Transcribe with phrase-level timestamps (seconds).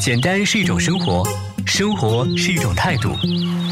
[0.00, 1.22] 简单是一种生活，
[1.66, 3.14] 生活是一种态度。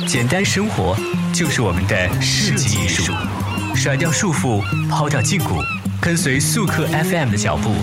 [0.06, 0.94] 简单生活
[1.32, 3.14] 就是我们的设计艺术。
[3.74, 5.64] 甩掉束缚，抛掉禁锢，
[6.02, 7.74] 跟随速客 FM 的脚步，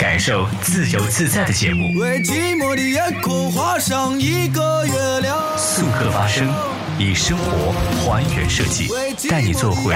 [0.00, 1.96] 感受自由自在的节目。
[1.96, 5.38] 为寂寞的夜空画上一个月亮。
[5.56, 6.52] 速客发声，
[6.98, 7.72] 以生活
[8.04, 8.88] 还原设计，
[9.28, 9.94] 带你做回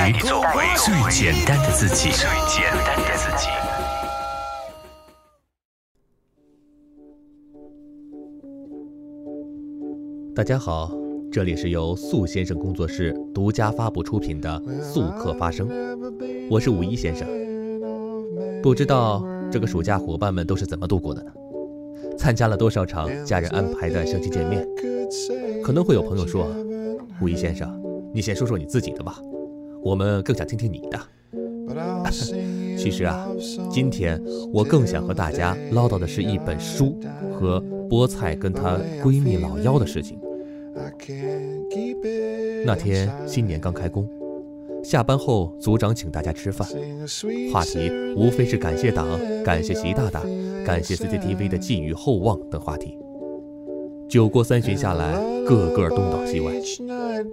[0.76, 2.10] 最简单的自己。
[2.10, 3.48] 最简单的自己。
[10.36, 10.92] 大家好，
[11.32, 15.66] 这里是由素先生工作室独家发布出品的《素客发声》，
[16.50, 17.26] 我是五一先生。
[18.62, 21.32] 不知道这个暑假伙伴们都是怎么度过的呢？
[22.18, 24.68] 参加了多少场家人安排的相亲见面？
[25.64, 26.46] 可能会有朋友说
[27.22, 29.18] ：“五一先生，你先说说你自己的吧，
[29.82, 31.00] 我们更想听听你的。
[32.76, 33.26] ”其实啊，
[33.70, 36.94] 今天我更想和大家唠叨的是一本书
[37.32, 40.20] 和菠菜跟她闺蜜老幺的事情。
[42.64, 44.06] 那天新年刚开工，
[44.84, 46.68] 下班后组长请大家吃饭，
[47.52, 49.06] 话题无非是感谢党、
[49.42, 50.22] 感谢习大大、
[50.64, 52.98] 感谢 CCTV 的寄予厚望等话题。
[54.08, 55.14] 酒过三巡下来，
[55.46, 56.52] 个个东倒西歪，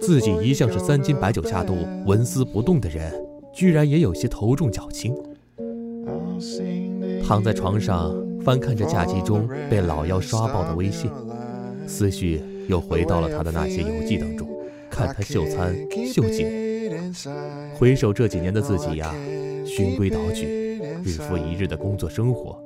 [0.00, 3.12] 自己一向是三斤白酒下肚、纹丝不动的人，
[3.52, 5.14] 居然也有些头重脚轻。
[7.22, 11.10] 躺在床上，翻看着假期中被老妖刷爆的微信，
[11.86, 12.42] 思绪。
[12.68, 14.48] 又回到了他的那些游记当中，
[14.90, 15.74] 看他秀餐
[16.06, 16.46] 秀景，
[17.74, 19.14] 回首这几年的自己呀，
[19.66, 20.46] 循规蹈矩，
[21.04, 22.58] 日复一日的工作生活，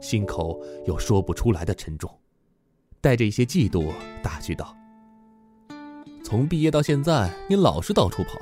[0.00, 2.10] 心口有说不出来的沉重，
[3.00, 4.74] 带着一些嫉妒，打趣道
[6.24, 8.38] ：“从毕业到现在，你老是到处跑，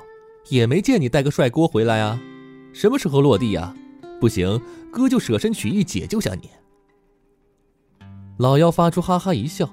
[0.48, 2.20] 也没见你带个帅锅回来啊，
[2.72, 3.74] 什么时候落地呀？
[4.20, 4.60] 不行，
[4.90, 6.50] 哥就舍身取义解救下你。”
[8.38, 9.68] 老幺发出哈哈一笑。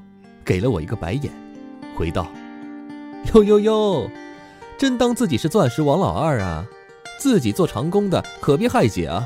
[0.52, 1.32] 给了我一个白眼，
[1.96, 2.28] 回道
[3.34, 4.12] ：“哟哟哟，
[4.78, 6.68] 真当自己是钻石王老二啊？
[7.18, 9.26] 自己做长工的可别害姐啊！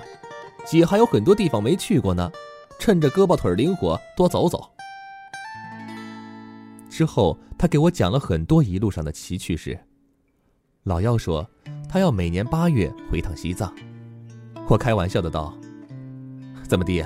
[0.67, 2.31] 姐还有很多地方没去过呢，
[2.77, 4.69] 趁着胳膊腿灵活多走走。”
[6.91, 9.79] 之后，他给我讲了很多一路上的奇趣事。
[10.83, 11.49] 老幺说，
[11.89, 13.73] 他要每年八月回趟西藏。
[14.67, 15.57] 我开玩笑的道
[16.69, 17.03] ：“怎么地，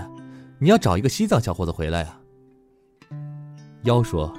[0.59, 2.18] 你要找一个西藏小伙子回来啊？”
[3.83, 4.33] 妖说：“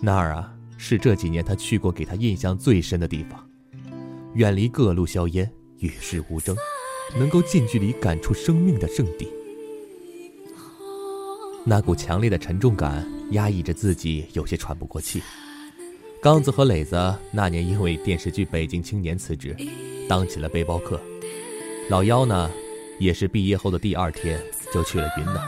[0.00, 3.44] 那儿啊，是这几年他去过给他印象最深的地方，
[4.34, 6.56] 远离各路硝烟，与世无争，
[7.18, 9.28] 能够近距离感触生命的圣地。
[11.64, 15.20] 那股强烈的沉重感压抑着自己，有些喘不过气。
[16.22, 19.54] 刚子和磊子那年因为电视剧《北京青年》辞职，
[20.08, 21.00] 当起了背包客。
[21.90, 22.48] 老幺呢，
[23.00, 24.40] 也是毕业后的第二天
[24.72, 25.42] 就去了云南。”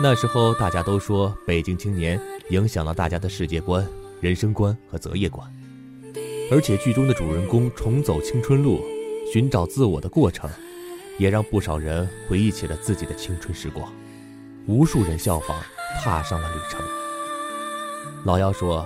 [0.00, 2.18] 那时候大家都说《北京青年》
[2.50, 3.86] 影响了大家的世界观、
[4.20, 5.48] 人生观和择业观，
[6.50, 8.84] 而且剧中的主人公重走青春路、
[9.32, 10.50] 寻找自我的过程，
[11.16, 13.90] 也让不少人回忆起了自己的青春时光。
[14.66, 15.56] 无数人效仿，
[16.02, 16.80] 踏上了旅程。
[18.24, 18.84] 老妖说：“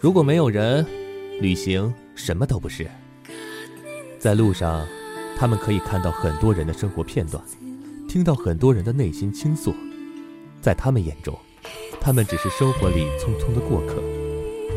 [0.00, 0.84] 如果没有人，
[1.40, 2.86] 旅行什么都不是。
[4.18, 4.84] 在路上，
[5.38, 7.42] 他们可以看到很多人的生活片段。”
[8.16, 9.74] 听到很多人的内心倾诉，
[10.62, 11.38] 在他们眼中，
[12.00, 14.02] 他们只是生活里匆匆的过客，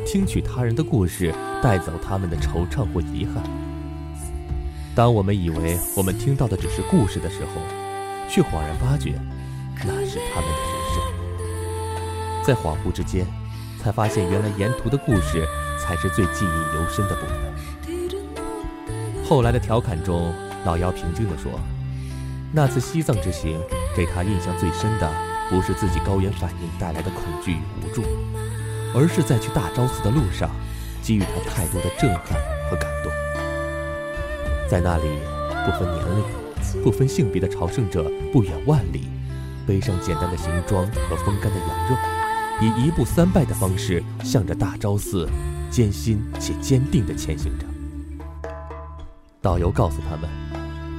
[0.05, 1.33] 听取他人的故事，
[1.63, 3.41] 带走他们的惆怅或遗憾。
[4.93, 7.61] 当我们以为我们听到的只是故事的时候，
[8.29, 9.13] 却恍然发觉，
[9.85, 11.01] 那是他们的人生。
[12.43, 13.25] 在恍惚之间，
[13.81, 15.47] 才发现原来沿途的故事
[15.79, 17.37] 才是最记忆犹深的部分。
[19.23, 20.33] 后来的调侃中，
[20.65, 21.57] 老妖平静地说。
[22.51, 23.59] 那次西藏之行，
[23.95, 25.11] 给他印象最深的，
[25.49, 28.01] 不是自己高原反应带来的恐惧与无助，
[28.95, 30.49] 而是在去大昭寺的路上，
[31.03, 32.39] 给予他太多的震撼
[32.69, 33.11] 和感动。
[34.67, 35.03] 在那里，
[35.63, 39.07] 不分年龄、不分性别的朝圣者不远万里，
[39.67, 41.95] 背上简单的行装和风干的羊肉，
[42.61, 45.29] 以一步三拜的方式，向着大昭寺，
[45.69, 47.65] 艰辛且坚定地前行着。
[49.39, 50.48] 导游告诉他们。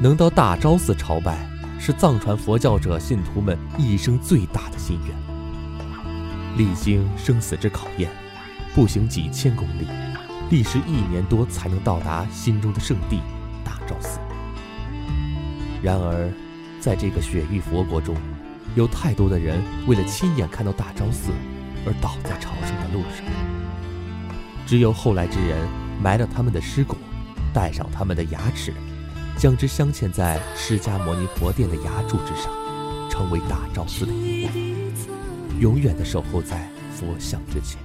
[0.03, 1.47] 能到大昭寺朝拜，
[1.79, 5.15] 是藏传佛教者信徒们一生最大的心愿。
[6.57, 8.11] 历经生死之考验，
[8.75, 9.87] 步行几千公里，
[10.49, 13.21] 历时一年多才能到达心中的圣地
[13.63, 14.19] 大昭寺。
[15.83, 16.33] 然而，
[16.81, 18.17] 在这个雪域佛国中，
[18.75, 21.31] 有太多的人为了亲眼看到大昭寺，
[21.85, 23.27] 而倒在朝圣的路上。
[24.67, 25.69] 只有后来之人
[26.03, 26.97] 埋了他们的尸骨，
[27.53, 28.73] 带上他们的牙齿。
[29.41, 32.53] 将之镶嵌在释迦牟尼佛殿的崖柱之上，
[33.09, 35.59] 成为大昭寺的遗物。
[35.59, 37.81] 永远的守候在佛像之前。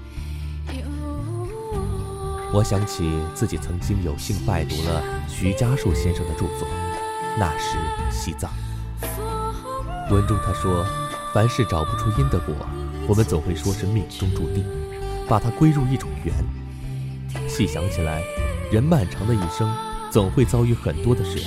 [2.52, 6.68] 我想起自己曾经有幸拜读了徐家树先生的著作
[7.40, 7.78] 《那时
[8.12, 8.51] 西藏》。
[10.13, 10.86] 文中他说
[11.34, 12.54] ：“凡事找不出因的果，
[13.08, 14.66] 我们总会说是命中注定，
[15.25, 16.36] 把它归入一种缘。
[17.48, 18.22] 细想起来，
[18.69, 19.74] 人漫长的一生，
[20.16, 21.46] 总会遭遇很多的事，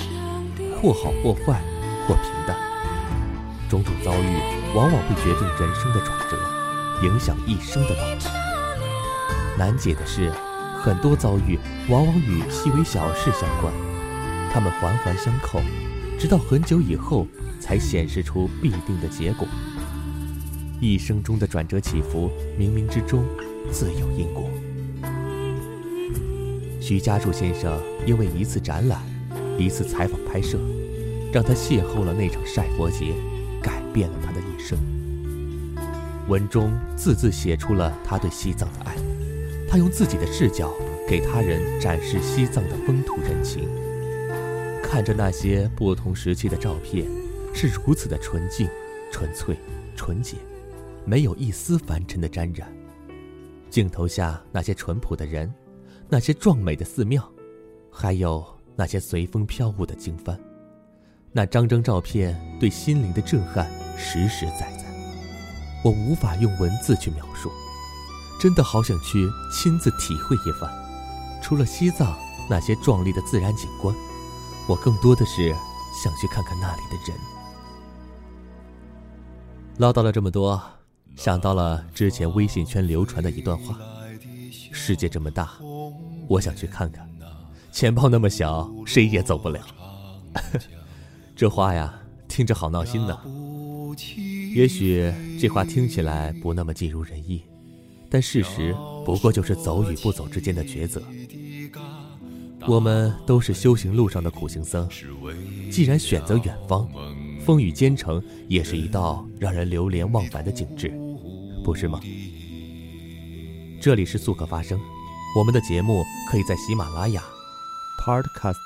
[0.79, 1.59] 或好或坏，
[2.07, 2.55] 或平淡。
[3.67, 4.37] 种种遭遇，
[4.75, 6.37] 往往会决定人生的转折，
[7.01, 9.57] 影响一生的道路。
[9.57, 10.31] 难解的是。”
[10.83, 13.73] 很多遭遇往往与细微小事相关，
[14.53, 15.59] 它们环环相扣，
[16.19, 17.25] 直到很久以后
[17.59, 19.47] 才显示出必定的结果。
[20.79, 23.25] 一生中的转折起伏，冥冥之中
[23.71, 24.47] 自有因果。
[26.89, 28.99] 徐家树先生因为一次展览、
[29.59, 30.57] 一次采访拍摄，
[31.31, 33.13] 让他邂逅了那场晒佛节，
[33.61, 34.75] 改变了他的一生。
[36.27, 38.95] 文中字字写出了他对西藏的爱。
[39.69, 40.73] 他用自己的视角
[41.07, 43.69] 给他人展示西藏的风土人情，
[44.81, 47.05] 看着那些不同时期的照片，
[47.53, 48.67] 是如此的纯净、
[49.11, 49.55] 纯粹、
[49.95, 50.37] 纯洁，
[51.05, 52.67] 没有一丝凡尘的沾染。
[53.69, 55.53] 镜头下那些淳朴的人，
[56.11, 57.23] 那些壮美的寺庙，
[57.91, 58.43] 还有
[58.75, 60.35] 那些随风飘舞的经幡，
[61.31, 64.85] 那张张照片对心灵的震撼实实在在，
[65.83, 67.51] 我无法用文字去描述。
[68.41, 70.67] 真的好想去亲自体会一番。
[71.43, 72.17] 除了西藏
[72.49, 73.93] 那些壮丽的自然景观，
[74.67, 75.53] 我更多的是
[76.03, 77.19] 想去看看那里的人。
[79.77, 80.59] 唠叨了这么多，
[81.15, 83.77] 想到了之前微信圈流传的一段话：
[84.71, 85.51] 世界这么大，
[86.27, 87.05] 我想去看看；
[87.71, 89.59] 钱包那么小，谁也走不了。
[91.35, 91.93] 这话呀，
[92.27, 93.17] 听着好闹心呢。
[94.55, 97.41] 也许这话听起来不那么尽如人意。
[98.11, 98.75] 但事实
[99.05, 101.01] 不过就是走与不走之间的抉择。
[102.67, 104.89] 我们都是修行路上的苦行僧，
[105.71, 106.89] 既然选择远方，
[107.45, 110.91] 风雨兼程也是一道让人流连忘返的景致，
[111.63, 111.99] 不是吗？
[113.81, 114.77] 这里是速客发声，
[115.33, 117.23] 我们的节目可以在喜马拉雅、
[117.97, 118.57] Podcast、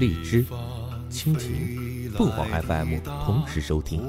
[0.00, 0.44] 荔枝、
[1.08, 4.02] 蜻蜓、凤凰 FM 同时收听，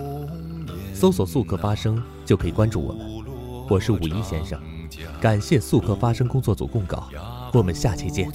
[0.95, 3.05] 搜索“速客发声”就可以关注我们。
[3.69, 4.59] 我是五一先生，
[5.21, 7.07] 感谢速客发声工作组供稿，
[7.53, 8.27] 我们下期见。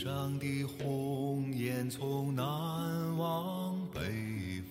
[0.00, 2.46] 上的鸿雁从南
[3.16, 4.00] 往北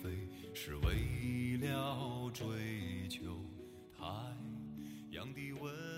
[0.01, 0.09] 飞
[0.53, 2.45] 是为了追
[3.09, 3.37] 求
[3.99, 4.05] 太
[5.11, 5.96] 阳的温